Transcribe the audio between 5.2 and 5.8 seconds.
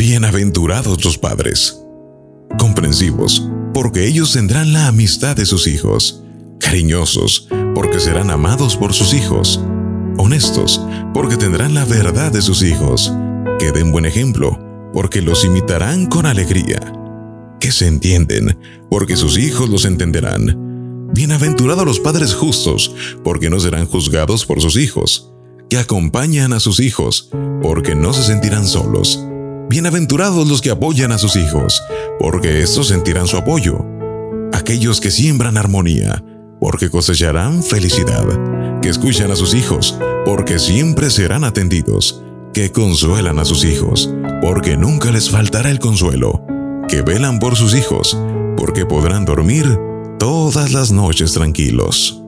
de sus